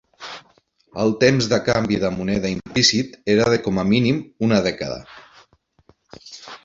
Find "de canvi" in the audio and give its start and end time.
1.51-1.99